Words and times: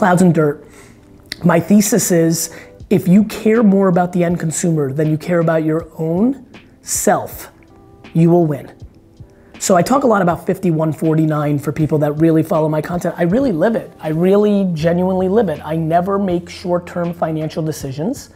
clouds 0.00 0.22
and 0.22 0.34
dirt. 0.34 0.66
My 1.44 1.60
thesis 1.60 2.10
is 2.10 2.56
if 2.88 3.06
you 3.06 3.22
care 3.24 3.62
more 3.62 3.88
about 3.88 4.14
the 4.14 4.24
end 4.24 4.40
consumer 4.40 4.94
than 4.94 5.10
you 5.10 5.18
care 5.18 5.40
about 5.40 5.62
your 5.62 5.88
own 5.98 6.46
self, 6.80 7.52
you 8.14 8.30
will 8.30 8.46
win. 8.46 8.74
So 9.58 9.76
I 9.76 9.82
talk 9.82 10.04
a 10.04 10.06
lot 10.06 10.22
about 10.22 10.46
5149 10.46 11.58
for 11.58 11.70
people 11.70 11.98
that 11.98 12.12
really 12.12 12.42
follow 12.42 12.66
my 12.66 12.80
content. 12.80 13.14
I 13.18 13.24
really 13.24 13.52
live 13.52 13.76
it. 13.76 13.92
I 14.00 14.08
really 14.08 14.70
genuinely 14.72 15.28
live 15.28 15.50
it. 15.50 15.60
I 15.62 15.76
never 15.76 16.18
make 16.18 16.48
short-term 16.48 17.12
financial 17.12 17.62
decisions. 17.62 18.30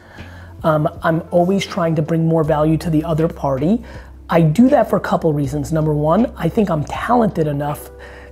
Um, 0.64 0.86
I'm 1.02 1.22
always 1.30 1.64
trying 1.64 1.94
to 1.94 2.02
bring 2.02 2.28
more 2.28 2.44
value 2.44 2.76
to 2.76 2.90
the 2.90 3.02
other 3.04 3.26
party. 3.26 3.82
I 4.28 4.42
do 4.42 4.68
that 4.68 4.90
for 4.90 4.96
a 4.96 5.00
couple 5.00 5.32
reasons. 5.32 5.72
Number 5.72 5.94
one, 5.94 6.30
I 6.36 6.46
think 6.50 6.68
I'm 6.68 6.84
talented 6.84 7.46
enough 7.46 7.88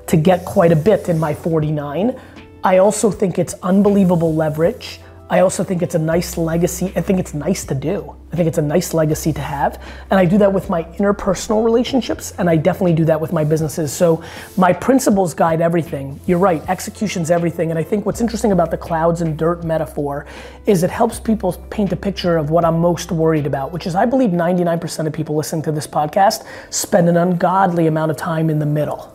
to 0.08 0.18
get 0.18 0.44
quite 0.44 0.72
a 0.72 0.76
bit 0.76 1.08
in 1.08 1.18
my 1.18 1.32
49. 1.32 2.20
I 2.64 2.78
also 2.78 3.10
think 3.10 3.38
it's 3.38 3.54
unbelievable 3.62 4.34
leverage. 4.34 5.00
I 5.28 5.40
also 5.40 5.64
think 5.64 5.82
it's 5.82 5.94
a 5.94 5.98
nice 5.98 6.36
legacy. 6.36 6.92
I 6.94 7.00
think 7.00 7.18
it's 7.18 7.32
nice 7.32 7.64
to 7.64 7.74
do. 7.74 8.14
I 8.32 8.36
think 8.36 8.48
it's 8.48 8.58
a 8.58 8.62
nice 8.62 8.92
legacy 8.92 9.32
to 9.32 9.40
have. 9.40 9.82
And 10.10 10.20
I 10.20 10.26
do 10.26 10.36
that 10.38 10.52
with 10.52 10.68
my 10.68 10.84
interpersonal 10.84 11.64
relationships, 11.64 12.34
and 12.38 12.50
I 12.50 12.56
definitely 12.56 12.92
do 12.92 13.06
that 13.06 13.18
with 13.18 13.32
my 13.32 13.42
businesses. 13.42 13.92
So 13.92 14.22
my 14.58 14.74
principles 14.74 15.32
guide 15.32 15.62
everything. 15.62 16.20
You're 16.26 16.38
right, 16.38 16.62
execution's 16.68 17.30
everything. 17.30 17.70
And 17.70 17.78
I 17.78 17.82
think 17.82 18.04
what's 18.04 18.20
interesting 18.20 18.52
about 18.52 18.70
the 18.70 18.76
clouds 18.76 19.22
and 19.22 19.38
dirt 19.38 19.64
metaphor 19.64 20.26
is 20.66 20.82
it 20.82 20.90
helps 20.90 21.18
people 21.18 21.54
paint 21.70 21.92
a 21.92 21.96
picture 21.96 22.36
of 22.36 22.50
what 22.50 22.64
I'm 22.64 22.78
most 22.78 23.10
worried 23.10 23.46
about, 23.46 23.72
which 23.72 23.86
is 23.86 23.94
I 23.94 24.04
believe 24.04 24.30
99% 24.30 25.06
of 25.06 25.12
people 25.14 25.34
listening 25.34 25.62
to 25.62 25.72
this 25.72 25.86
podcast 25.86 26.46
spend 26.68 27.08
an 27.08 27.16
ungodly 27.16 27.86
amount 27.86 28.10
of 28.10 28.18
time 28.18 28.50
in 28.50 28.58
the 28.58 28.66
middle. 28.66 29.10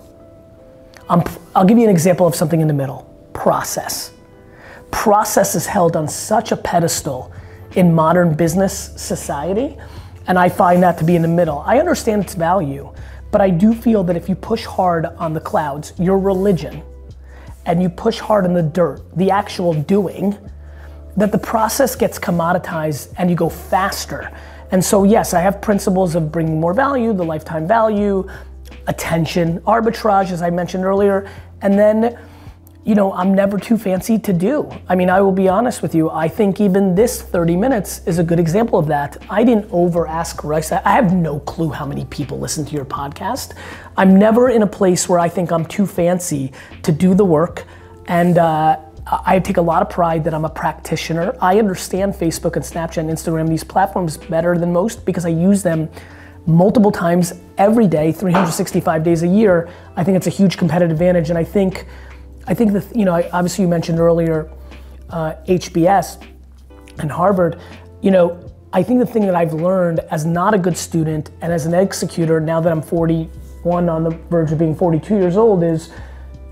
i 1.10 1.24
I'll 1.56 1.66
give 1.66 1.78
you 1.78 1.84
an 1.86 1.92
example 1.92 2.26
of 2.26 2.34
something 2.34 2.60
in 2.60 2.68
the 2.68 2.74
middle 2.74 3.17
process 3.38 4.12
process 4.92 5.56
is 5.56 5.66
held 5.66 5.96
on 5.96 6.08
such 6.08 6.52
a 6.52 6.58
pedestal 6.58 7.32
in 7.76 7.94
modern 7.94 8.34
business 8.34 8.92
society, 8.96 9.78
and 10.28 10.38
I 10.40 10.50
find 10.50 10.82
that 10.84 10.98
to 11.00 11.04
be 11.04 11.16
in 11.16 11.22
the 11.22 11.28
middle. 11.28 11.60
I 11.60 11.80
understand 11.80 12.24
its 12.24 12.34
value, 12.34 12.94
but 13.32 13.42
I 13.42 13.50
do 13.50 13.74
feel 13.74 14.04
that 14.06 14.16
if 14.16 14.28
you 14.30 14.36
push 14.36 14.66
hard 14.66 15.06
on 15.06 15.34
the 15.34 15.40
clouds, 15.40 15.94
your 15.98 16.18
religion, 16.18 16.82
and 17.66 17.82
you 17.82 17.90
push 17.90 18.20
hard 18.20 18.46
on 18.46 18.54
the 18.54 18.64
dirt, 18.64 19.02
the 19.18 19.30
actual 19.30 19.74
doing, 19.74 20.38
that 21.18 21.32
the 21.32 21.38
process 21.38 21.96
gets 21.96 22.18
commoditized 22.18 23.14
and 23.18 23.30
you 23.30 23.36
go 23.36 23.50
faster. 23.50 24.32
And 24.72 24.84
so, 24.84 25.04
yes, 25.04 25.34
I 25.34 25.42
have 25.42 25.62
principles 25.62 26.16
of 26.16 26.32
bringing 26.32 26.60
more 26.60 26.74
value, 26.74 27.14
the 27.14 27.26
lifetime 27.26 27.68
value, 27.68 28.28
attention, 28.88 29.60
arbitrage, 29.62 30.32
as 30.32 30.42
I 30.42 30.50
mentioned 30.50 30.86
earlier, 30.86 31.30
and 31.62 31.78
then 31.78 32.18
you 32.88 32.96
know, 32.96 33.12
I'm 33.12 33.34
never 33.34 33.60
too 33.60 33.78
fancy 33.78 34.18
to 34.18 34.32
do. 34.32 34.72
I 34.88 34.96
mean, 34.96 35.10
I 35.10 35.20
will 35.20 35.34
be 35.34 35.50
honest 35.50 35.82
with 35.82 35.94
you. 35.94 36.10
I 36.10 36.30
think 36.30 36.62
even 36.62 36.96
this 36.96 37.22
30 37.22 37.58
minutes 37.58 38.00
is 38.08 38.18
a 38.18 38.24
good 38.24 38.40
example 38.40 38.80
of 38.80 38.88
that. 38.88 39.18
I 39.30 39.44
didn't 39.44 39.68
over 39.72 40.08
ask 40.08 40.42
Rice. 40.42 40.72
I 40.72 40.80
have 40.92 41.14
no 41.14 41.42
clue 41.42 41.70
how 41.70 41.86
many 41.86 42.06
people 42.06 42.40
listen 42.40 42.64
to 42.64 42.74
your 42.74 42.86
podcast. 42.86 43.56
I'm 43.98 44.18
never 44.18 44.50
in 44.50 44.62
a 44.62 44.68
place 44.68 45.10
where 45.10 45.20
I 45.20 45.28
think 45.28 45.52
I'm 45.52 45.66
too 45.66 45.86
fancy 45.86 46.54
to 46.84 46.94
do 46.94 47.14
the 47.14 47.26
work. 47.26 47.66
And 48.08 48.38
uh, 48.38 48.80
I 49.06 49.40
take 49.40 49.58
a 49.58 49.62
lot 49.62 49.82
of 49.82 49.90
pride 49.90 50.24
that 50.24 50.34
I'm 50.34 50.46
a 50.46 50.50
practitioner. 50.50 51.36
I 51.42 51.60
understand 51.60 52.14
Facebook 52.14 52.56
and 52.56 52.64
Snapchat 52.64 53.00
and 53.00 53.10
Instagram, 53.10 53.50
these 53.50 53.66
platforms 53.66 54.16
better 54.16 54.58
than 54.58 54.72
most 54.72 55.04
because 55.04 55.26
I 55.26 55.30
use 55.30 55.62
them 55.62 55.90
multiple 56.46 56.94
times 56.94 57.34
every 57.58 57.88
day, 57.88 58.14
365 58.14 59.04
days 59.04 59.24
a 59.24 59.28
year. 59.28 59.68
I 59.98 60.06
think 60.06 60.16
it's 60.16 60.28
a 60.28 60.30
huge 60.30 60.56
competitive 60.56 60.92
advantage. 60.92 61.30
And 61.30 61.38
I 61.38 61.44
think 61.44 61.86
I 62.48 62.54
think 62.54 62.74
that, 62.74 62.96
you 62.96 63.06
know, 63.06 63.16
obviously 63.34 63.64
you 63.64 63.68
mentioned 63.68 64.00
earlier 64.00 64.50
uh, 65.10 65.36
HBS 65.48 66.26
and 67.00 67.12
Harvard. 67.12 67.60
You 68.02 68.12
know, 68.12 68.54
I 68.74 68.84
think 68.84 69.00
the 69.00 69.06
thing 69.06 69.26
that 69.26 69.36
I've 69.36 69.54
learned 69.54 70.00
as 70.12 70.26
not 70.26 70.54
a 70.54 70.58
good 70.58 70.78
student 70.78 71.32
and 71.42 71.52
as 71.52 71.66
an 71.66 71.74
executor, 71.74 72.40
now 72.40 72.60
that 72.62 72.72
I'm 72.72 72.82
41 72.82 73.90
on 73.90 74.04
the 74.04 74.12
verge 74.30 74.52
of 74.52 74.60
being 74.60 74.76
42 74.76 75.16
years 75.16 75.38
old, 75.38 75.64
is 75.64 75.92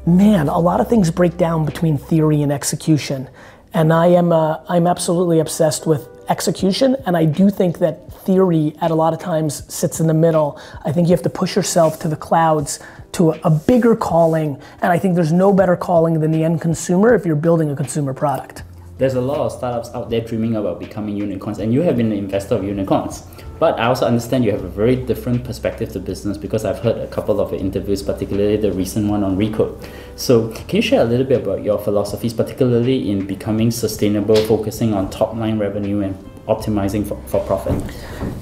man, 0.06 0.48
a 0.48 0.60
lot 0.60 0.80
of 0.80 0.88
things 0.88 1.10
break 1.10 1.38
down 1.38 1.66
between 1.66 1.98
theory 1.98 2.42
and 2.42 2.52
execution. 2.52 3.30
And 3.74 3.92
I 3.92 4.08
am, 4.08 4.32
uh, 4.32 4.64
I'm 4.70 4.88
absolutely 4.88 5.40
obsessed 5.40 5.86
with 5.86 6.08
execution, 6.30 6.96
and 7.06 7.16
I 7.16 7.26
do 7.26 7.50
think 7.50 7.80
that 7.80 8.12
theory 8.24 8.74
at 8.82 8.92
a 8.92 8.96
lot 8.96 9.14
of 9.14 9.20
times 9.20 9.72
sits 9.74 10.00
in 10.00 10.08
the 10.08 10.14
middle. 10.14 10.60
I 10.84 10.92
think 10.92 11.08
you 11.08 11.12
have 11.12 11.24
to 11.24 11.30
push 11.30 11.56
yourself 11.56 12.00
to 12.00 12.08
the 12.08 12.16
clouds 12.16 12.80
to 13.14 13.32
a, 13.32 13.50
bigger 13.50 13.96
calling, 13.96 14.60
and 14.82 14.92
I 14.92 15.00
think 15.00 15.16
there's 15.16 15.32
no 15.32 15.54
better 15.54 15.78
calling 15.78 16.20
than 16.20 16.32
the 16.32 16.44
end 16.44 16.60
consumer 16.60 17.14
if 17.14 17.26
you're 17.26 17.36
building 17.36 17.72
a 17.72 17.76
consumer 17.76 18.14
product. 18.14 18.64
There's 18.98 19.14
a 19.14 19.22
lot 19.22 19.40
of 19.40 19.52
startups 19.52 19.90
out 19.94 20.10
there 20.10 20.22
dreaming 20.22 20.56
about 20.56 20.80
becoming 20.80 21.16
unicorns, 21.16 21.60
and 21.60 21.74
you 21.74 21.82
have 21.82 21.98
been 21.98 22.12
an 22.12 22.18
investor 22.18 22.56
of 22.56 22.64
unicorns. 22.64 23.24
But 23.60 23.80
I 23.80 23.86
also 23.86 24.06
understand 24.06 24.44
you 24.44 24.52
have 24.52 24.64
a 24.64 24.70
very 24.70 24.96
different 24.96 25.44
perspective 25.44 25.92
to 25.94 26.00
business 26.00 26.38
because 26.38 26.66
I've 26.66 26.80
heard 26.80 26.98
a 26.98 27.08
couple 27.08 27.40
of 27.40 27.54
interviews, 27.54 28.04
particularly 28.04 28.58
the 28.58 28.72
recent 28.72 29.10
one 29.10 29.24
on 29.24 29.38
Recode. 29.38 29.82
So, 30.16 30.50
can 30.68 30.78
you 30.78 30.82
share 30.82 31.02
a 31.02 31.06
little 31.06 31.26
bit 31.26 31.44
about 31.44 31.64
your 31.64 31.80
philosophies, 31.80 32.34
particularly 32.34 33.10
in 33.10 33.26
becoming 33.26 33.72
sustainable, 33.72 34.36
focusing 34.36 34.94
on 34.94 35.10
top 35.10 35.36
line 35.36 35.58
revenue 35.58 36.02
and 36.02 36.16
optimizing 36.48 37.08
for, 37.08 37.22
for 37.28 37.46
profit? 37.46 37.82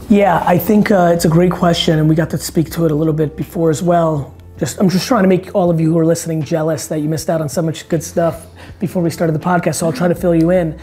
Yeah, 0.10 0.44
I 0.46 0.58
think 0.58 0.92
uh, 0.92 1.12
it's 1.14 1.26
a 1.26 1.30
great 1.30 1.52
question, 1.52 2.00
and 2.00 2.10
we 2.10 2.16
got 2.16 2.30
to 2.32 2.38
speak 2.38 2.72
to 2.72 2.86
it 2.86 2.92
a 2.92 2.96
little 2.96 3.14
bit 3.14 3.38
before 3.38 3.70
as 3.70 3.84
well. 3.84 4.36
Just, 4.58 4.80
I'm 4.80 4.90
just 4.90 5.08
trying 5.08 5.24
to 5.24 5.30
make 5.30 5.54
all 5.56 5.70
of 5.70 5.80
you 5.80 5.92
who 5.92 5.98
are 5.98 6.06
listening 6.06 6.42
jealous 6.44 6.88
that 6.88 7.00
you 7.00 7.10
missed 7.10 7.30
out 7.30 7.42
on 7.42 7.50
so 7.50 7.62
much 7.62 7.88
good 7.90 8.04
stuff 8.04 8.48
before 8.80 9.02
we 9.02 9.10
started 9.10 9.34
the 9.34 9.40
podcast. 9.40 9.76
So 9.76 9.88
I'll 9.88 9.94
try 9.94 10.08
to 10.08 10.16
fill 10.16 10.36
you 10.36 10.52
in. 10.52 10.80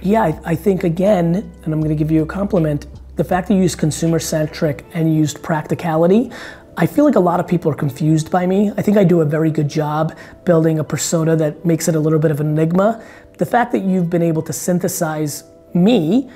Yeah, 0.00 0.22
I, 0.22 0.40
I 0.44 0.54
think 0.54 0.84
again, 0.84 1.34
and 1.64 1.74
I'm 1.74 1.80
going 1.80 1.88
to 1.90 1.96
give 1.96 2.10
you 2.10 2.22
a 2.22 2.26
compliment. 2.26 2.86
The 3.18 3.24
fact 3.24 3.48
that 3.48 3.54
you 3.54 3.62
used 3.62 3.78
consumer 3.78 4.20
centric 4.20 4.86
and 4.94 5.12
used 5.12 5.42
practicality, 5.42 6.30
I 6.76 6.86
feel 6.86 7.04
like 7.04 7.16
a 7.16 7.20
lot 7.20 7.40
of 7.40 7.48
people 7.48 7.68
are 7.72 7.74
confused 7.74 8.30
by 8.30 8.46
me. 8.46 8.70
I 8.76 8.82
think 8.82 8.96
I 8.96 9.02
do 9.02 9.22
a 9.22 9.24
very 9.24 9.50
good 9.50 9.68
job 9.68 10.16
building 10.44 10.78
a 10.78 10.84
persona 10.84 11.34
that 11.34 11.64
makes 11.64 11.88
it 11.88 11.96
a 11.96 11.98
little 11.98 12.20
bit 12.20 12.30
of 12.30 12.38
an 12.38 12.46
enigma. 12.46 13.02
The 13.36 13.44
fact 13.44 13.72
that 13.72 13.80
you've 13.80 14.08
been 14.08 14.22
able 14.22 14.42
to 14.42 14.52
synthesize 14.52 15.42
me 15.74 16.30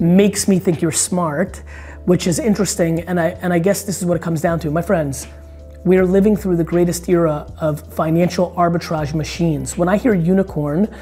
makes 0.00 0.48
me 0.48 0.58
think 0.58 0.82
you're 0.82 0.90
smart, 0.90 1.62
which 2.06 2.26
is 2.26 2.40
interesting. 2.40 3.02
And 3.02 3.20
I, 3.20 3.28
and 3.40 3.52
I 3.52 3.60
guess 3.60 3.84
this 3.84 4.00
is 4.00 4.04
what 4.04 4.16
it 4.16 4.22
comes 4.22 4.40
down 4.40 4.58
to. 4.58 4.72
My 4.72 4.82
friends, 4.82 5.28
we 5.84 5.98
are 5.98 6.04
living 6.04 6.36
through 6.36 6.56
the 6.56 6.64
greatest 6.64 7.08
era 7.08 7.46
of 7.60 7.94
financial 7.94 8.50
arbitrage 8.56 9.14
machines. 9.14 9.78
When 9.78 9.88
I 9.88 9.98
hear 9.98 10.14
unicorn, 10.14 10.92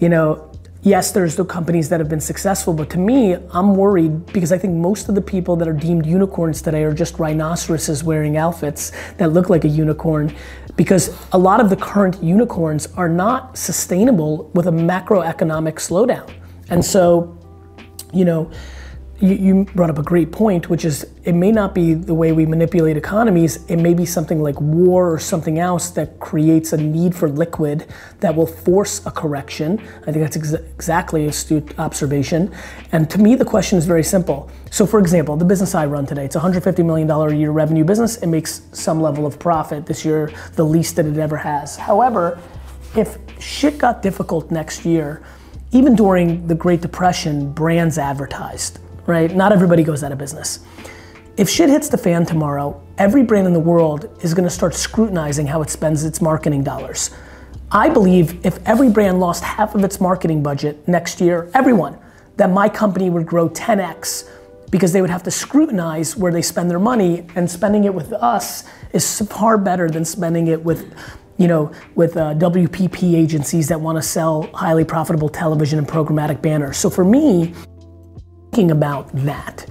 you 0.00 0.08
know, 0.08 0.50
yes, 0.82 1.12
there's 1.12 1.36
the 1.36 1.44
companies 1.44 1.88
that 1.90 2.00
have 2.00 2.08
been 2.08 2.20
successful, 2.20 2.72
but 2.72 2.90
to 2.90 2.98
me, 2.98 3.36
I'm 3.52 3.74
worried 3.74 4.26
because 4.32 4.52
I 4.52 4.58
think 4.58 4.74
most 4.74 5.08
of 5.08 5.14
the 5.14 5.20
people 5.20 5.56
that 5.56 5.68
are 5.68 5.72
deemed 5.72 6.06
unicorns 6.06 6.62
today 6.62 6.84
are 6.84 6.94
just 6.94 7.18
rhinoceroses 7.18 8.02
wearing 8.02 8.36
outfits 8.36 8.92
that 9.18 9.32
look 9.32 9.50
like 9.50 9.64
a 9.64 9.68
unicorn 9.68 10.34
because 10.76 11.16
a 11.32 11.38
lot 11.38 11.60
of 11.60 11.68
the 11.68 11.76
current 11.76 12.22
unicorns 12.22 12.86
are 12.96 13.08
not 13.08 13.58
sustainable 13.58 14.50
with 14.54 14.66
a 14.66 14.70
macroeconomic 14.70 15.74
slowdown. 15.74 16.30
And 16.70 16.84
so, 16.84 17.36
you 18.12 18.24
know, 18.24 18.50
you, 19.20 19.34
you, 19.34 19.64
brought 19.74 19.90
up 19.90 19.98
a 19.98 20.02
great 20.02 20.32
point, 20.32 20.70
which 20.70 20.84
is 20.84 21.06
it 21.24 21.34
may 21.34 21.52
not 21.52 21.74
be 21.74 21.92
the 21.92 22.14
way 22.14 22.32
we 22.32 22.46
manipulate 22.46 22.96
economies. 22.96 23.64
It 23.66 23.76
may 23.76 23.92
be 23.92 24.06
something 24.06 24.42
like 24.42 24.58
war 24.60 25.12
or 25.12 25.18
something 25.18 25.58
else 25.58 25.90
that 25.90 26.18
creates 26.20 26.72
a 26.72 26.78
need 26.78 27.14
for 27.14 27.28
liquid 27.28 27.86
that 28.20 28.34
will 28.34 28.46
force 28.46 29.04
a 29.04 29.10
correction. 29.10 29.78
I 30.06 30.12
think 30.12 30.24
that's 30.24 30.36
ex- 30.36 30.52
exactly 30.52 31.26
astute 31.26 31.78
observation. 31.78 32.50
And 32.92 33.10
to 33.10 33.18
me, 33.18 33.34
the 33.34 33.44
question 33.44 33.76
is 33.76 33.84
very 33.84 34.02
simple. 34.02 34.50
So, 34.70 34.86
for 34.86 34.98
example, 34.98 35.36
the 35.36 35.44
business 35.44 35.74
I 35.74 35.84
run 35.84 36.06
today, 36.06 36.24
it's 36.24 36.36
a 36.36 36.40
$150 36.40 36.84
million 36.84 37.10
a 37.10 37.34
year 37.34 37.50
revenue 37.50 37.84
business. 37.84 38.16
It 38.16 38.28
makes 38.28 38.62
some 38.72 39.02
level 39.02 39.26
of 39.26 39.38
profit 39.38 39.84
this 39.84 40.02
year, 40.04 40.32
the 40.54 40.64
least 40.64 40.96
that 40.96 41.04
it 41.04 41.18
ever 41.18 41.36
has. 41.36 41.76
However, 41.76 42.40
if 42.96 43.18
shit 43.38 43.76
got 43.76 44.02
difficult 44.02 44.50
next 44.50 44.86
year, 44.86 45.22
even 45.72 45.94
during 45.94 46.46
the 46.46 46.54
Great 46.54 46.80
Depression, 46.80 47.52
brands 47.52 47.98
advertised 47.98 48.80
right? 49.06 49.34
Not 49.34 49.52
everybody 49.52 49.82
goes 49.82 50.02
out 50.02 50.12
of 50.12 50.18
business. 50.18 50.60
If 51.36 51.48
shit 51.48 51.70
hits 51.70 51.88
the 51.88 51.98
fan 51.98 52.26
tomorrow, 52.26 52.82
every 52.98 53.22
brand 53.22 53.46
in 53.46 53.52
the 53.52 53.60
world 53.60 54.10
is 54.22 54.34
gonna 54.34 54.50
start 54.50 54.74
scrutinizing 54.74 55.46
how 55.46 55.62
it 55.62 55.70
spends 55.70 56.04
its 56.04 56.20
marketing 56.20 56.62
dollars. 56.62 57.10
I 57.72 57.88
believe 57.88 58.44
if 58.44 58.58
every 58.66 58.90
brand 58.90 59.20
lost 59.20 59.44
half 59.44 59.74
of 59.74 59.84
its 59.84 60.00
marketing 60.00 60.42
budget 60.42 60.86
next 60.88 61.20
year, 61.20 61.48
everyone, 61.54 61.96
that 62.36 62.50
my 62.50 62.68
company 62.68 63.10
would 63.10 63.26
grow 63.26 63.48
10x 63.48 64.28
because 64.70 64.92
they 64.92 65.00
would 65.00 65.10
have 65.10 65.22
to 65.22 65.30
scrutinize 65.30 66.16
where 66.16 66.32
they 66.32 66.42
spend 66.42 66.70
their 66.70 66.78
money 66.78 67.26
and 67.36 67.50
spending 67.50 67.84
it 67.84 67.94
with 67.94 68.12
us 68.12 68.64
is 68.92 69.20
far 69.28 69.58
better 69.58 69.88
than 69.88 70.04
spending 70.04 70.48
it 70.48 70.62
with 70.62 70.94
you 71.36 71.48
know, 71.48 71.72
with 71.94 72.18
uh, 72.18 72.34
WPP 72.34 73.14
agencies 73.14 73.66
that 73.68 73.80
want 73.80 73.96
to 73.96 74.02
sell 74.02 74.42
highly 74.52 74.84
profitable 74.84 75.30
television 75.30 75.78
and 75.78 75.88
programmatic 75.88 76.42
banners. 76.42 76.76
So 76.76 76.90
for 76.90 77.02
me, 77.02 77.54
thinking 78.50 78.70
about 78.70 79.10
that. 79.12 79.66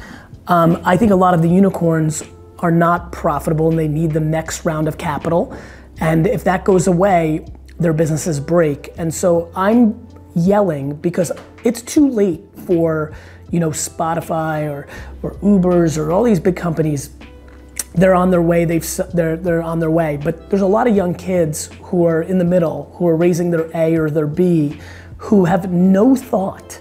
Um, 0.47 0.81
I 0.83 0.97
think 0.97 1.11
a 1.11 1.15
lot 1.15 1.33
of 1.33 1.41
the 1.41 1.49
unicorns 1.49 2.23
are 2.59 2.71
not 2.71 3.11
profitable 3.11 3.69
and 3.69 3.77
they 3.77 3.87
need 3.87 4.11
the 4.11 4.19
next 4.19 4.65
round 4.65 4.87
of 4.87 4.97
capital. 4.97 5.55
And 5.99 6.25
if 6.27 6.43
that 6.45 6.65
goes 6.65 6.87
away, 6.87 7.45
their 7.79 7.93
businesses 7.93 8.39
break. 8.39 8.89
And 8.97 9.13
so 9.13 9.51
I'm 9.55 10.07
yelling 10.35 10.95
because 10.95 11.31
it's 11.63 11.81
too 11.81 12.09
late 12.09 12.41
for, 12.65 13.13
you 13.51 13.59
know, 13.59 13.69
Spotify 13.71 14.69
or, 14.69 14.87
or 15.23 15.35
Ubers 15.35 15.97
or 15.97 16.11
all 16.11 16.23
these 16.23 16.39
big 16.39 16.55
companies. 16.55 17.11
They're 17.95 18.15
on 18.15 18.29
their 18.29 18.41
way, 18.41 18.65
they've, 18.65 18.85
they're, 19.13 19.35
they're 19.35 19.61
on 19.61 19.79
their 19.79 19.91
way. 19.91 20.17
But 20.17 20.49
there's 20.49 20.61
a 20.61 20.67
lot 20.67 20.87
of 20.87 20.95
young 20.95 21.13
kids 21.13 21.69
who 21.81 22.05
are 22.05 22.21
in 22.21 22.37
the 22.37 22.45
middle, 22.45 22.93
who 22.95 23.07
are 23.07 23.15
raising 23.15 23.51
their 23.51 23.69
A 23.75 23.97
or 23.97 24.09
their 24.09 24.27
B, 24.27 24.79
who 25.17 25.45
have 25.45 25.71
no 25.71 26.15
thought, 26.15 26.79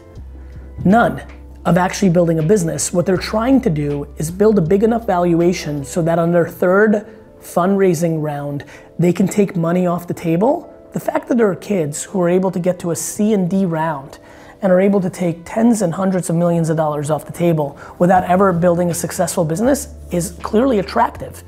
none, 0.84 1.22
of 1.68 1.76
actually 1.76 2.08
building 2.08 2.38
a 2.38 2.42
business. 2.42 2.94
What 2.94 3.04
they're 3.04 3.18
trying 3.18 3.60
to 3.60 3.68
do 3.68 4.08
is 4.16 4.30
build 4.30 4.56
a 4.56 4.62
big 4.62 4.82
enough 4.82 5.06
valuation 5.06 5.84
so 5.84 6.00
that 6.00 6.18
on 6.18 6.32
their 6.32 6.48
third 6.48 7.06
fundraising 7.42 8.22
round, 8.22 8.64
they 8.98 9.12
can 9.12 9.28
take 9.28 9.54
money 9.54 9.86
off 9.86 10.06
the 10.06 10.14
table. 10.14 10.74
The 10.94 11.00
fact 11.00 11.28
that 11.28 11.36
there 11.36 11.50
are 11.50 11.54
kids 11.54 12.04
who 12.04 12.22
are 12.22 12.28
able 12.30 12.50
to 12.52 12.58
get 12.58 12.78
to 12.78 12.90
a 12.90 12.96
C 12.96 13.34
and 13.34 13.50
D 13.50 13.66
round 13.66 14.18
and 14.62 14.72
are 14.72 14.80
able 14.80 14.98
to 15.02 15.10
take 15.10 15.42
tens 15.44 15.82
and 15.82 15.92
hundreds 15.92 16.30
of 16.30 16.36
millions 16.36 16.70
of 16.70 16.78
dollars 16.78 17.10
off 17.10 17.26
the 17.26 17.34
table 17.34 17.78
without 17.98 18.24
ever 18.24 18.50
building 18.54 18.88
a 18.90 18.94
successful 18.94 19.44
business 19.44 19.88
is 20.10 20.38
clearly 20.42 20.78
attractive. 20.78 21.44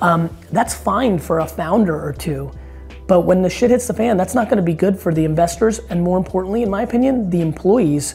Um, 0.00 0.34
that's 0.50 0.72
fine 0.72 1.18
for 1.18 1.40
a 1.40 1.46
founder 1.46 2.02
or 2.02 2.14
two. 2.14 2.50
But 3.06 3.20
when 3.20 3.42
the 3.42 3.50
shit 3.50 3.70
hits 3.70 3.86
the 3.86 3.92
fan, 3.92 4.16
that's 4.16 4.34
not 4.34 4.48
to 4.48 4.62
be 4.62 4.72
good 4.72 4.98
for 4.98 5.12
the 5.12 5.26
investors, 5.26 5.78
and 5.90 6.02
more 6.02 6.16
importantly, 6.16 6.62
in 6.62 6.70
my 6.70 6.82
opinion, 6.84 7.28
the 7.28 7.42
employees. 7.42 8.14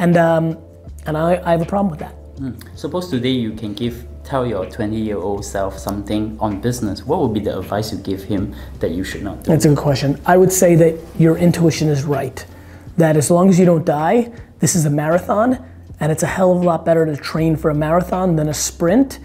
And 0.00 0.16
um, 0.16 0.58
and 1.06 1.16
I, 1.16 1.40
I 1.44 1.52
have 1.52 1.62
a 1.62 1.66
problem 1.66 1.90
with 1.90 2.00
that. 2.00 2.14
Mm. 2.36 2.78
Suppose 2.78 3.10
today 3.10 3.30
you 3.30 3.52
can 3.52 3.74
give 3.74 4.06
tell 4.24 4.46
your 4.46 4.64
20 4.66 4.96
year 4.96 5.18
old 5.18 5.44
self 5.44 5.78
something 5.78 6.36
on 6.40 6.60
business, 6.60 7.04
what 7.04 7.20
would 7.20 7.34
be 7.34 7.40
the 7.40 7.58
advice 7.58 7.92
you 7.92 7.98
give 7.98 8.22
him 8.22 8.54
that 8.78 8.92
you 8.92 9.04
should 9.04 9.22
not 9.22 9.42
do? 9.42 9.50
That's 9.50 9.64
a 9.64 9.68
good 9.70 9.78
question. 9.78 10.20
I 10.26 10.36
would 10.36 10.52
say 10.52 10.74
that 10.76 10.98
your 11.18 11.36
intuition 11.36 11.88
is 11.88 12.04
right. 12.04 12.44
That 12.96 13.16
as 13.16 13.30
long 13.30 13.48
as 13.48 13.58
you 13.58 13.66
don't 13.66 13.84
die, 13.84 14.32
this 14.58 14.74
is 14.74 14.86
a 14.86 14.90
marathon, 14.90 15.64
and 16.00 16.12
it's 16.12 16.22
a 16.22 16.26
hell 16.26 16.52
of 16.52 16.62
a 16.62 16.64
lot 16.64 16.84
better 16.84 17.06
to 17.06 17.16
train 17.16 17.56
for 17.56 17.70
a 17.70 17.74
marathon 17.74 18.36
than 18.36 18.48
a 18.48 18.54
sprint. 18.54 19.18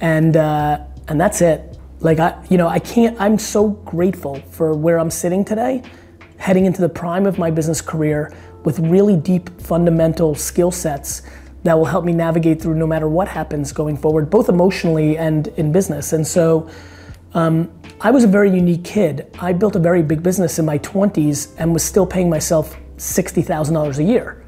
And 0.00 0.36
uh, 0.36 0.84
and 1.08 1.20
that's 1.20 1.40
it. 1.40 1.78
Like 2.00 2.18
I, 2.18 2.44
you 2.50 2.58
know, 2.58 2.68
I 2.68 2.78
can't. 2.78 3.18
I'm 3.20 3.38
so 3.38 3.70
grateful 3.70 4.36
for 4.50 4.74
where 4.74 4.98
I'm 4.98 5.10
sitting 5.10 5.44
today, 5.44 5.82
heading 6.36 6.66
into 6.66 6.80
the 6.80 6.88
prime 6.88 7.26
of 7.26 7.38
my 7.38 7.50
business 7.50 7.80
career 7.80 8.34
with 8.64 8.78
really 8.78 9.16
deep 9.16 9.60
fundamental 9.60 10.34
skill 10.34 10.70
sets 10.70 11.22
that 11.64 11.76
will 11.76 11.84
help 11.84 12.04
me 12.04 12.12
navigate 12.12 12.60
through 12.60 12.74
no 12.74 12.86
matter 12.86 13.08
what 13.08 13.28
happens 13.28 13.72
going 13.72 13.96
forward, 13.96 14.30
both 14.30 14.48
emotionally 14.48 15.16
and 15.16 15.48
in 15.48 15.70
business. 15.70 16.12
And 16.12 16.26
so 16.26 16.68
um, 17.34 17.70
I 18.00 18.10
was 18.10 18.24
a 18.24 18.26
very 18.26 18.50
unique 18.50 18.84
kid. 18.84 19.34
I 19.40 19.52
built 19.52 19.76
a 19.76 19.78
very 19.78 20.02
big 20.02 20.22
business 20.22 20.58
in 20.58 20.64
my 20.64 20.78
20s 20.78 21.54
and 21.58 21.72
was 21.72 21.84
still 21.84 22.06
paying 22.06 22.28
myself 22.28 22.76
$60,000 22.96 23.98
a 23.98 24.02
year 24.02 24.44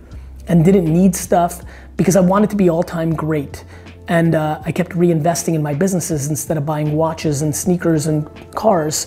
and 0.48 0.64
didn't 0.64 0.92
need 0.92 1.14
stuff 1.14 1.62
because 1.96 2.16
I 2.16 2.20
wanted 2.20 2.50
to 2.50 2.56
be 2.56 2.68
all 2.68 2.82
time 2.82 3.14
great. 3.14 3.64
And 4.08 4.34
uh, 4.34 4.60
I 4.64 4.72
kept 4.72 4.90
reinvesting 4.90 5.54
in 5.54 5.62
my 5.62 5.72
businesses 5.72 6.28
instead 6.28 6.58
of 6.58 6.66
buying 6.66 6.92
watches 6.92 7.42
and 7.42 7.54
sneakers 7.54 8.06
and 8.06 8.28
cars. 8.54 9.06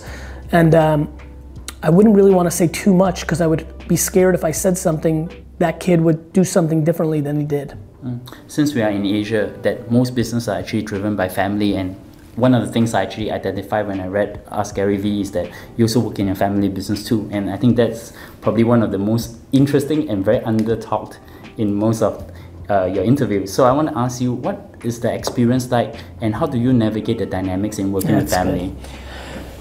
And 0.50 0.74
um, 0.74 1.16
I 1.82 1.90
wouldn't 1.90 2.16
really 2.16 2.32
want 2.32 2.46
to 2.46 2.50
say 2.50 2.66
too 2.66 2.92
much 2.92 3.20
because 3.20 3.40
I 3.40 3.46
would 3.46 3.77
be 3.88 3.96
scared 3.96 4.34
if 4.34 4.44
I 4.44 4.52
said 4.52 4.78
something, 4.78 5.30
that 5.58 5.80
kid 5.80 6.00
would 6.02 6.32
do 6.32 6.44
something 6.44 6.84
differently 6.84 7.20
than 7.20 7.40
he 7.40 7.46
did. 7.46 7.74
Mm. 8.04 8.20
Since 8.46 8.74
we 8.74 8.82
are 8.82 8.90
in 8.90 9.04
Asia, 9.04 9.52
that 9.62 9.90
most 9.90 10.14
businesses 10.14 10.48
are 10.48 10.58
actually 10.58 10.82
driven 10.82 11.16
by 11.16 11.28
family 11.28 11.74
and 11.74 11.96
one 12.36 12.54
of 12.54 12.64
the 12.64 12.72
things 12.72 12.94
I 12.94 13.02
actually 13.02 13.32
identified 13.32 13.88
when 13.88 14.00
I 14.00 14.06
read 14.06 14.40
Ask 14.52 14.76
Gary 14.76 14.96
Vee 14.96 15.22
is 15.22 15.32
that 15.32 15.50
you 15.76 15.86
also 15.86 15.98
work 15.98 16.20
in 16.20 16.28
a 16.28 16.36
family 16.36 16.68
business 16.68 17.02
too. 17.04 17.28
And 17.32 17.50
I 17.50 17.56
think 17.56 17.74
that's 17.74 18.12
probably 18.42 18.62
one 18.62 18.84
of 18.84 18.92
the 18.92 18.98
most 18.98 19.38
interesting 19.50 20.08
and 20.08 20.24
very 20.24 20.38
under 20.42 20.76
talked 20.76 21.18
in 21.56 21.74
most 21.74 22.00
of 22.00 22.30
uh, 22.70 22.84
your 22.84 23.02
interviews. 23.02 23.52
So 23.52 23.64
I 23.64 23.72
want 23.72 23.88
to 23.88 23.98
ask 23.98 24.20
you, 24.20 24.34
what 24.34 24.72
is 24.84 25.00
the 25.00 25.12
experience 25.12 25.72
like 25.72 25.96
and 26.20 26.32
how 26.32 26.46
do 26.46 26.58
you 26.58 26.72
navigate 26.72 27.18
the 27.18 27.26
dynamics 27.26 27.80
in 27.80 27.90
working 27.90 28.14
with 28.14 28.30
family? 28.30 28.68
Good. 28.68 28.76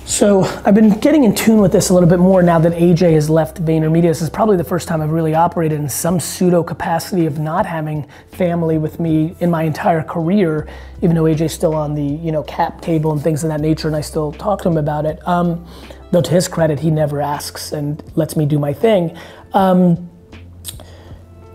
So 0.07 0.44
I've 0.63 0.74
been 0.74 0.98
getting 1.01 1.25
in 1.25 1.36
tune 1.36 1.59
with 1.59 1.74
this 1.74 1.89
a 1.89 1.94
little 1.94 2.07
bit 2.07 2.18
more 2.18 2.42
now 2.42 2.59
that 2.59 2.71
AJ 2.71 3.12
has 3.12 3.30
left 3.30 3.63
VaynerMedia. 3.63 4.04
This 4.04 4.21
is 4.21 4.30
probably 4.30 4.56
the 4.56 4.63
first 4.63 4.88
time 4.88 5.01
I've 5.01 5.12
really 5.12 5.36
operated 5.36 5.81
in 5.81 5.89
some 5.89 6.18
pseudo 6.21 6.63
capacity 6.63 7.25
of 7.25 7.39
not 7.39 7.65
having 7.65 8.07
family 8.31 8.77
with 8.77 9.01
me 9.01 9.36
in 9.42 9.51
my 9.51 9.63
entire 9.63 10.01
career, 10.01 10.65
even 11.01 11.13
though 11.13 11.25
AJ's 11.25 11.51
still 11.51 11.75
on 11.75 11.94
the 11.94 12.01
you 12.01 12.31
know 12.31 12.42
cap 12.44 12.80
table 12.80 13.12
and 13.12 13.21
things 13.21 13.44
of 13.44 13.50
that 13.50 13.59
nature, 13.59 13.88
and 13.88 13.98
I 13.98 14.01
still 14.01 14.31
talk 14.31 14.62
to 14.62 14.69
him 14.69 14.77
about 14.77 15.06
it. 15.06 15.19
Um, 15.27 15.68
though 16.12 16.21
to 16.21 16.31
his 16.31 16.48
credit, 16.48 16.80
he 16.80 16.89
never 16.89 17.21
asks 17.21 17.74
and 17.74 18.01
lets 18.15 18.38
me 18.38 18.45
do 18.45 18.57
my 18.57 18.71
thing. 18.71 19.15
Um, 19.51 20.09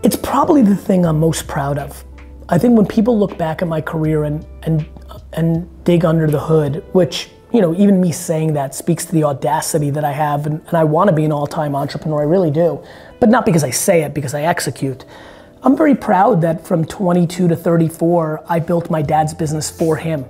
it's 0.03 0.15
probably 0.15 0.61
the 0.61 0.75
thing 0.75 1.07
I'm 1.07 1.19
most 1.19 1.47
proud 1.47 1.79
of. 1.79 2.05
I 2.49 2.59
think 2.59 2.77
when 2.77 2.85
people 2.85 3.17
look 3.17 3.35
back 3.35 3.63
at 3.63 3.67
my 3.67 3.81
career 3.81 4.25
and 4.25 4.45
and 4.61 4.85
and 5.33 5.83
dig 5.85 6.05
under 6.05 6.29
the 6.29 6.39
hood, 6.39 6.85
which 6.91 7.31
you 7.53 7.61
know, 7.61 7.75
even 7.75 8.01
me 8.01 8.11
saying 8.11 8.53
that 8.53 8.73
speaks 8.73 9.05
to 9.05 9.11
the 9.11 9.23
audacity 9.23 9.91
that 9.91 10.03
I 10.03 10.11
have, 10.11 10.47
and, 10.47 10.59
and 10.65 10.73
I 10.73 10.83
want 10.83 11.09
to 11.09 11.15
be 11.15 11.23
an 11.23 11.31
all-time 11.31 11.75
entrepreneur. 11.75 12.21
I 12.21 12.25
really 12.25 12.49
do, 12.49 12.83
but 13.19 13.29
not 13.29 13.45
because 13.45 13.63
I 13.63 13.69
say 13.69 14.01
it, 14.01 14.13
because 14.13 14.33
I 14.33 14.41
execute. 14.41 15.05
I'm 15.61 15.77
very 15.77 15.93
proud 15.95 16.41
that 16.41 16.65
from 16.65 16.83
22 16.83 17.47
to 17.47 17.55
34, 17.55 18.43
I 18.49 18.59
built 18.59 18.89
my 18.89 19.03
dad's 19.03 19.35
business 19.35 19.69
for 19.69 19.95
him. 19.95 20.25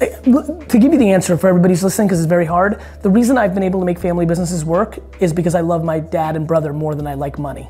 Eh, 0.00 0.08
to 0.22 0.78
give 0.78 0.92
you 0.92 0.98
the 0.98 1.10
answer 1.10 1.36
for 1.36 1.48
everybody's 1.48 1.84
listening, 1.84 2.08
because 2.08 2.18
it's 2.18 2.28
very 2.28 2.46
hard, 2.46 2.80
the 3.02 3.10
reason 3.10 3.36
I've 3.36 3.52
been 3.52 3.62
able 3.62 3.80
to 3.80 3.86
make 3.86 3.98
family 3.98 4.24
businesses 4.24 4.64
work 4.64 4.98
is 5.20 5.34
because 5.34 5.54
I 5.54 5.60
love 5.60 5.84
my 5.84 6.00
dad 6.00 6.34
and 6.34 6.46
brother 6.46 6.72
more 6.72 6.94
than 6.94 7.06
I 7.06 7.12
like 7.12 7.38
money. 7.38 7.68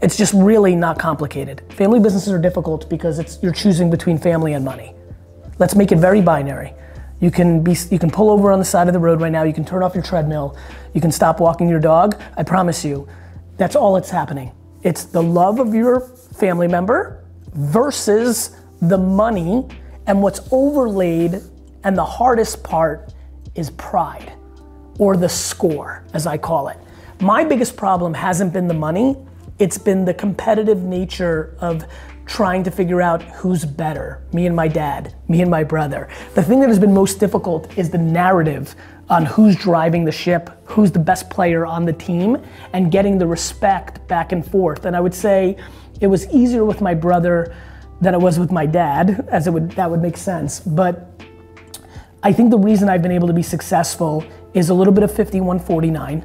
It's 0.00 0.16
just 0.16 0.32
really 0.32 0.74
not 0.74 0.98
complicated. 0.98 1.62
Family 1.74 2.00
businesses 2.00 2.32
are 2.32 2.38
difficult 2.38 2.88
because 2.88 3.18
it's 3.18 3.38
you're 3.42 3.52
choosing 3.52 3.90
between 3.90 4.16
family 4.16 4.54
and 4.54 4.64
money. 4.64 4.94
Let's 5.58 5.74
make 5.74 5.92
it 5.92 5.98
very 5.98 6.22
binary. 6.22 6.72
You 7.24 7.30
can 7.30 7.62
be 7.62 7.74
you 7.90 7.98
can 7.98 8.10
pull 8.10 8.30
over 8.30 8.52
on 8.52 8.58
the 8.58 8.66
side 8.66 8.86
of 8.86 8.92
the 8.92 9.00
road 9.00 9.18
right 9.18 9.32
now. 9.32 9.44
You 9.44 9.54
can 9.54 9.64
turn 9.64 9.82
off 9.82 9.94
your 9.94 10.04
treadmill. 10.04 10.58
You 10.92 11.00
can 11.00 11.10
stop 11.10 11.40
walking 11.40 11.70
your 11.70 11.80
dog. 11.80 12.20
I 12.36 12.42
promise 12.42 12.84
you, 12.84 13.08
that's 13.56 13.74
all 13.74 13.94
that's 13.94 14.10
happening. 14.10 14.52
It's 14.82 15.04
the 15.04 15.22
love 15.22 15.58
of 15.58 15.74
your 15.74 16.00
family 16.00 16.68
member 16.68 17.24
versus 17.54 18.54
the 18.82 18.98
money 18.98 19.66
and 20.06 20.20
what's 20.20 20.42
overlaid 20.52 21.40
and 21.84 21.96
the 21.96 22.04
hardest 22.04 22.62
part 22.62 23.14
is 23.54 23.70
pride 23.70 24.34
or 24.98 25.16
the 25.16 25.30
score 25.30 26.04
as 26.12 26.26
I 26.26 26.36
call 26.36 26.68
it. 26.68 26.76
My 27.22 27.42
biggest 27.42 27.74
problem 27.74 28.12
hasn't 28.12 28.52
been 28.52 28.68
the 28.68 28.74
money, 28.74 29.16
it's 29.58 29.78
been 29.78 30.04
the 30.04 30.12
competitive 30.12 30.82
nature 30.82 31.56
of 31.60 31.86
trying 32.26 32.62
to 32.64 32.70
figure 32.70 33.02
out 33.02 33.22
who's 33.22 33.64
better, 33.64 34.22
me 34.32 34.46
and 34.46 34.56
my 34.56 34.68
dad, 34.68 35.14
me 35.28 35.42
and 35.42 35.50
my 35.50 35.62
brother. 35.62 36.08
The 36.34 36.42
thing 36.42 36.60
that 36.60 36.68
has 36.68 36.78
been 36.78 36.94
most 36.94 37.20
difficult 37.20 37.76
is 37.76 37.90
the 37.90 37.98
narrative 37.98 38.74
on 39.10 39.26
who's 39.26 39.56
driving 39.56 40.04
the 40.04 40.12
ship, 40.12 40.50
who's 40.64 40.90
the 40.90 40.98
best 40.98 41.28
player 41.28 41.66
on 41.66 41.84
the 41.84 41.92
team, 41.92 42.38
and 42.72 42.90
getting 42.90 43.18
the 43.18 43.26
respect 43.26 44.06
back 44.08 44.32
and 44.32 44.48
forth. 44.48 44.86
And 44.86 44.96
I 44.96 45.00
would 45.00 45.14
say 45.14 45.56
it 46.00 46.06
was 46.06 46.28
easier 46.30 46.64
with 46.64 46.80
my 46.80 46.94
brother 46.94 47.54
than 48.00 48.14
it 48.14 48.20
was 48.20 48.38
with 48.38 48.50
my 48.50 48.66
dad, 48.66 49.26
as 49.30 49.46
it 49.46 49.52
would 49.52 49.70
that 49.72 49.90
would 49.90 50.00
make 50.00 50.16
sense. 50.16 50.60
But 50.60 51.10
I 52.22 52.32
think 52.32 52.50
the 52.50 52.58
reason 52.58 52.88
I've 52.88 53.02
been 53.02 53.12
able 53.12 53.28
to 53.28 53.34
be 53.34 53.42
successful 53.42 54.24
is 54.54 54.70
a 54.70 54.74
little 54.74 54.92
bit 54.92 55.04
of 55.04 55.10
5149. 55.10 56.24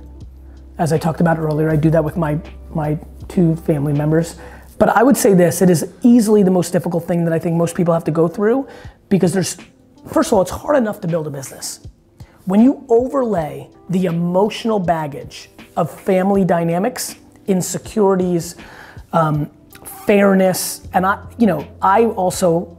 As 0.77 0.94
I 0.94 0.98
talked 0.98 1.20
about 1.20 1.38
earlier, 1.38 1.70
I 1.70 1.75
do 1.75 1.89
that 1.89 2.03
with 2.03 2.15
my 2.15 2.39
my 2.74 2.98
two 3.27 3.56
family 3.58 3.94
members. 3.94 4.38
But 4.79 4.89
I 4.89 5.03
would 5.03 5.17
say 5.17 5.33
this 5.33 5.62
it 5.62 5.69
is 5.69 5.93
easily 6.01 6.41
the 6.41 6.51
most 6.51 6.71
difficult 6.71 7.05
thing 7.05 7.25
that 7.25 7.33
I 7.33 7.39
think 7.39 7.55
most 7.55 7.75
people 7.75 7.93
have 7.93 8.05
to 8.05 8.12
go 8.12 8.27
through 8.27 8.67
because 9.09 9.33
there's, 9.33 9.57
first 10.12 10.29
of 10.29 10.33
all, 10.33 10.41
it's 10.41 10.51
hard 10.51 10.77
enough 10.77 11.01
to 11.01 11.07
build 11.07 11.27
a 11.27 11.29
business. 11.29 11.81
When 12.45 12.62
you 12.62 12.86
overlay 12.89 13.69
the 13.89 14.05
emotional 14.05 14.79
baggage 14.79 15.50
of 15.75 15.91
family 15.91 16.45
dynamics, 16.45 17.15
insecurities, 17.45 18.55
um, 19.13 19.51
fairness, 20.05 20.88
and 20.93 21.05
I, 21.05 21.24
you 21.38 21.45
know, 21.45 21.67
I 21.81 22.05
also 22.05 22.75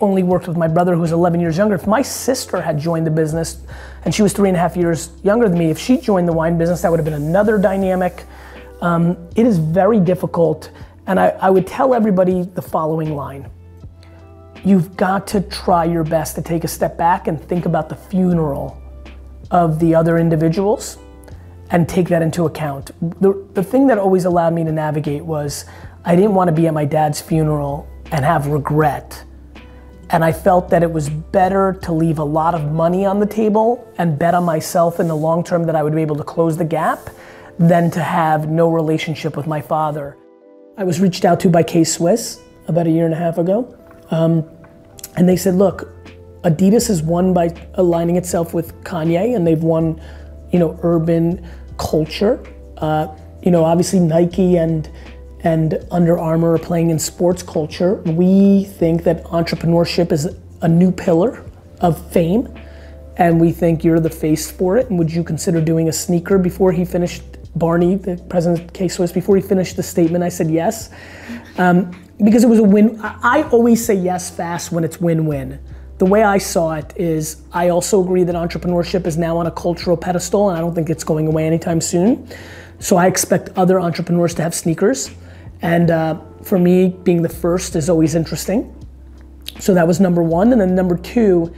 only 0.00 0.22
worked 0.22 0.46
with 0.46 0.56
my 0.56 0.68
brother 0.68 0.94
who 0.94 1.00
was 1.00 1.12
11 1.12 1.40
years 1.40 1.56
younger. 1.56 1.74
If 1.74 1.86
my 1.86 2.02
sister 2.02 2.60
had 2.60 2.78
joined 2.78 3.06
the 3.06 3.10
business 3.10 3.62
and 4.04 4.14
she 4.14 4.22
was 4.22 4.32
three 4.32 4.48
and 4.48 4.56
a 4.56 4.60
half 4.60 4.76
years 4.76 5.10
younger 5.22 5.48
than 5.48 5.58
me, 5.58 5.70
if 5.70 5.78
she 5.78 5.98
joined 5.98 6.28
the 6.28 6.32
wine 6.32 6.58
business, 6.58 6.82
that 6.82 6.90
would 6.90 6.98
have 6.98 7.04
been 7.04 7.14
another 7.14 7.58
dynamic. 7.58 8.24
Um, 8.82 9.16
it 9.36 9.46
is 9.46 9.58
very 9.58 9.98
difficult 9.98 10.70
and 11.06 11.20
I, 11.20 11.28
I 11.40 11.50
would 11.50 11.66
tell 11.66 11.94
everybody 11.94 12.42
the 12.42 12.62
following 12.62 13.14
line 13.14 13.50
You've 14.64 14.96
got 14.96 15.28
to 15.28 15.42
try 15.42 15.84
your 15.84 16.02
best 16.02 16.34
to 16.34 16.42
take 16.42 16.64
a 16.64 16.68
step 16.68 16.96
back 16.98 17.28
and 17.28 17.40
think 17.40 17.66
about 17.66 17.88
the 17.88 17.94
funeral 17.94 18.82
of 19.52 19.78
the 19.78 19.94
other 19.94 20.18
individuals 20.18 20.98
and 21.70 21.88
take 21.88 22.08
that 22.08 22.20
into 22.20 22.46
account. 22.46 22.90
The, 23.20 23.46
the 23.54 23.62
thing 23.62 23.86
that 23.86 23.98
always 23.98 24.24
allowed 24.24 24.54
me 24.54 24.64
to 24.64 24.72
navigate 24.72 25.24
was 25.24 25.66
I 26.04 26.16
didn't 26.16 26.34
want 26.34 26.48
to 26.48 26.52
be 26.52 26.66
at 26.66 26.74
my 26.74 26.84
dad's 26.84 27.20
funeral 27.20 27.86
and 28.10 28.24
have 28.24 28.48
regret 28.48 29.22
And 30.10 30.24
I 30.24 30.32
felt 30.32 30.70
that 30.70 30.82
it 30.82 30.90
was 30.90 31.08
better 31.08 31.72
to 31.82 31.92
leave 31.92 32.18
a 32.18 32.24
lot 32.24 32.54
of 32.54 32.70
money 32.72 33.04
on 33.04 33.18
the 33.18 33.26
table 33.26 33.92
and 33.98 34.18
bet 34.18 34.34
on 34.34 34.44
myself 34.44 35.00
in 35.00 35.08
the 35.08 35.16
long 35.16 35.42
term 35.42 35.64
that 35.64 35.74
I 35.74 35.82
would 35.82 35.94
be 35.94 36.02
able 36.02 36.16
to 36.16 36.24
close 36.24 36.56
the 36.56 36.64
gap 36.64 37.10
than 37.58 37.90
to 37.92 38.00
have 38.00 38.48
no 38.48 38.70
relationship 38.70 39.36
with 39.36 39.46
my 39.46 39.60
father. 39.60 40.16
I 40.78 40.84
was 40.84 41.00
reached 41.00 41.24
out 41.24 41.40
to 41.40 41.48
by 41.48 41.62
K 41.62 41.84
Swiss 41.84 42.40
about 42.68 42.86
a 42.86 42.90
year 42.90 43.06
and 43.06 43.14
a 43.14 43.16
half 43.16 43.38
ago. 43.38 43.74
Um, 44.10 44.44
and 45.16 45.26
they 45.26 45.36
said, 45.36 45.54
look, 45.54 45.90
Adidas 46.42 46.88
has 46.88 47.02
won 47.02 47.32
by 47.32 47.54
aligning 47.74 48.16
itself 48.16 48.52
with 48.52 48.74
Kanye, 48.84 49.34
and 49.34 49.46
they've 49.46 49.62
won, 49.62 50.00
you 50.52 50.58
know, 50.58 50.78
urban 50.82 51.48
culture. 51.78 52.44
Uh, 52.76 53.08
you 53.42 53.50
know, 53.50 53.64
obviously 53.64 54.00
Nike 54.00 54.56
and 54.58 54.90
and 55.40 55.78
Under 55.90 56.18
Armour 56.18 56.54
are 56.54 56.58
playing 56.58 56.90
in 56.90 56.98
sports 56.98 57.42
culture. 57.42 57.94
We 58.02 58.64
think 58.64 59.04
that 59.04 59.24
entrepreneurship 59.24 60.10
is 60.12 60.28
a 60.60 60.68
new 60.68 60.90
pillar 60.90 61.42
of 61.80 62.10
fame, 62.12 62.52
and 63.16 63.40
we 63.40 63.52
think 63.52 63.82
you're 63.82 64.00
the 64.00 64.10
face 64.10 64.50
for 64.50 64.76
it. 64.76 64.90
And 64.90 64.98
would 64.98 65.10
you 65.10 65.24
consider 65.24 65.60
doing 65.60 65.88
a 65.88 65.92
sneaker 65.92 66.36
before 66.36 66.72
he 66.72 66.84
finished? 66.84 67.22
Barney, 67.56 67.96
the 67.96 68.16
president 68.28 68.72
K 68.72 68.88
Swiss, 68.88 69.12
before 69.12 69.36
he 69.36 69.42
finished 69.42 69.76
the 69.76 69.82
statement, 69.82 70.22
I 70.22 70.28
said 70.28 70.50
yes, 70.50 70.90
um, 71.58 71.90
because 72.22 72.44
it 72.44 72.48
was 72.48 72.60
a 72.60 72.64
win. 72.64 73.00
I 73.02 73.42
always 73.50 73.84
say 73.84 73.94
yes 73.94 74.30
fast 74.30 74.72
when 74.72 74.84
it's 74.84 75.00
win-win 75.00 75.58
the 75.98 76.04
way 76.04 76.22
I 76.22 76.38
saw 76.38 76.74
it 76.74 76.92
is 76.96 77.42
I 77.52 77.70
also 77.70 78.02
agree 78.02 78.24
that 78.24 78.34
entrepreneurship 78.34 79.06
is 79.06 79.16
now 79.16 79.38
on 79.38 79.46
a 79.46 79.50
cultural 79.50 79.96
pedestal 79.96 80.50
and 80.50 80.58
I 80.58 80.60
don't 80.60 80.74
think 80.74 80.90
it's 80.90 81.04
going 81.04 81.26
away 81.26 81.46
anytime 81.46 81.80
soon. 81.80 82.28
So 82.78 82.96
I 82.96 83.06
expect 83.06 83.48
other 83.56 83.80
entrepreneurs 83.80 84.34
to 84.34 84.42
have 84.42 84.54
sneakers. 84.54 85.10
And 85.62 85.90
uh, 85.90 86.20
for 86.42 86.58
me, 86.58 86.88
being 86.88 87.22
the 87.22 87.30
first 87.30 87.76
is 87.76 87.88
always 87.88 88.14
interesting. 88.14 88.72
So 89.58 89.72
that 89.72 89.86
was 89.86 89.98
number 89.98 90.22
one. 90.22 90.52
And 90.52 90.60
then 90.60 90.74
number 90.74 90.98
two, 90.98 91.54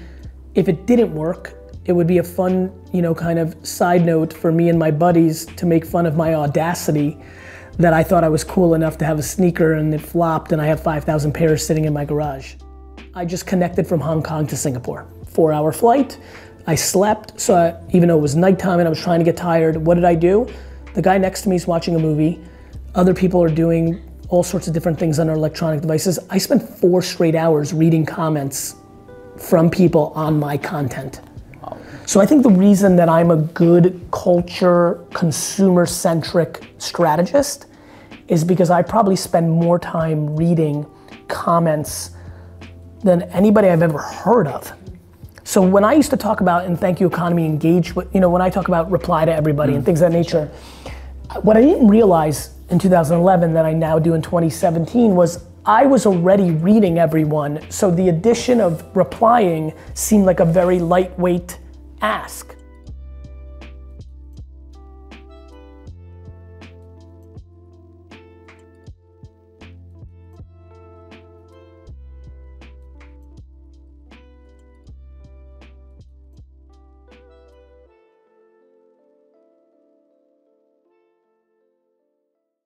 if 0.55 0.69
it 0.69 0.87
didn't 0.87 1.13
work, 1.13 1.55
it 1.89 1.93
would 1.93 2.07
be 2.07 2.19
a 2.19 2.23
fun, 2.23 2.71
you 2.93 3.01
know, 3.01 3.15
kind 3.15 3.39
of 3.39 3.57
side 3.67 4.05
note 4.05 4.31
for 4.31 4.53
me 4.53 4.69
and 4.69 4.79
my 4.79 4.91
buddies 4.91 5.47
to 5.47 5.65
make 5.65 5.87
fun 5.87 6.05
of 6.05 6.17
my 6.17 6.35
audacity 6.35 7.19
that 7.79 7.95
I 7.95 8.03
thought 8.03 8.25
I 8.25 8.29
was 8.29 8.45
cool 8.45 8.75
enough 8.75 8.99
to 8.99 9.07
have 9.07 9.19
a 9.19 9.23
sneaker 9.23 9.73
and 9.73 9.95
it 9.95 10.03
flopped 10.03 10.53
and 10.53 10.61
I 10.61 10.67
have 10.67 10.83
5,000 10.83 11.33
pairs 11.33 11.67
sitting 11.67 11.87
in 11.87 11.95
my 11.95 12.05
garage. 12.05 12.57
I 13.15 13.25
just 13.25 13.47
connected 13.47 13.87
from 13.87 14.01
Hong 14.01 14.23
Kong 14.23 14.47
to 14.49 14.57
Singapore. 14.57 15.07
Four 15.25 15.51
hour 15.51 15.73
flight. 15.73 16.19
I 16.67 16.75
slept, 16.75 17.41
so 17.41 17.55
I, 17.55 17.95
even 17.97 18.11
though 18.11 18.19
it 18.19 18.21
was 18.21 18.37
nighttime 18.37 18.81
and 18.81 18.87
I 18.87 18.91
was 18.91 19.01
trying 19.01 19.21
to 19.21 19.25
get 19.25 19.39
tired, 19.39 19.79
what 19.79 19.95
did 19.95 20.05
I 20.05 20.15
do? 20.15 20.47
The 20.93 21.01
guy 21.01 21.17
next 21.17 21.43
to 21.43 21.49
me 21.49 21.57
is 21.57 21.67
watching 21.67 21.97
a 21.97 21.99
movie. 21.99 22.39
Other 22.97 23.15
people 23.15 23.43
are 23.43 23.49
doing 23.49 24.05
all 24.29 24.43
sorts 24.43 24.69
of 24.69 24.75
different 24.75 24.99
things 24.99 25.19
on 25.19 25.29
their 25.29 25.37
electronic 25.37 25.81
devices. 25.81 26.19
I 26.29 26.37
spent 26.37 26.63
four 26.63 27.01
straight 27.01 27.35
hours 27.35 27.73
reading 27.73 28.05
comments 28.05 28.75
from 29.39 29.71
people 29.71 30.13
on 30.15 30.39
my 30.39 30.59
content. 30.59 31.23
So 32.09 32.23
I 32.23 32.25
think 32.25 32.43
the 32.43 32.49
reason 32.49 32.97
that 32.97 33.11
I'm 33.11 33.31
a 33.31 33.37
good 33.37 34.01
culture, 34.11 35.05
consumer 35.13 35.85
centric 35.85 36.67
strategist 36.79 37.67
is 38.29 38.45
because 38.45 38.71
I 38.71 38.81
probably 38.81 39.15
spend 39.15 39.53
more 39.53 39.79
time 39.79 40.35
reading 40.35 40.87
comments 41.29 42.13
than 43.05 43.25
anybody 43.25 43.69
I've 43.69 43.83
ever 43.83 43.99
heard 43.99 44.47
of. 44.47 44.73
So 45.45 45.61
when 45.61 45.85
I 45.85 45.93
used 45.93 46.09
to 46.09 46.17
talk 46.17 46.41
about 46.41 46.65
in 46.65 46.79
Thank 46.79 46.99
You 46.99 47.07
Economy, 47.07 47.45
engage 47.45 47.95
with, 47.95 48.09
you 48.15 48.21
know, 48.21 48.31
when 48.31 48.41
I 48.41 48.49
talk 48.49 48.69
about 48.69 48.91
reply 48.91 49.27
to 49.27 49.35
everybody 49.35 49.75
mm. 49.75 49.77
and 49.77 49.85
things 49.85 50.01
of 50.01 50.11
that 50.11 50.17
nature, 50.17 50.47
what 51.43 51.59
I 51.59 51.61
didn't 51.61 51.89
realize 51.89 52.55
in 52.71 52.79
2011 52.79 53.53
that 53.53 53.67
I 53.67 53.75
now 53.75 53.99
do 53.99 54.15
in 54.15 54.23
2017 54.23 55.15
was 55.15 55.45
I 55.67 55.85
was 55.85 56.07
already 56.07 56.53
reading 56.53 56.99
everyone. 56.99 57.71
So 57.71 57.91
the 57.91 58.09
addition 58.09 58.63
of 58.63 58.83
replying 58.97 59.75
seemed 59.93 60.25
like 60.25 60.41
a 60.41 60.47
very 60.47 60.79
lightweight 60.79 61.59
ask. 62.01 62.58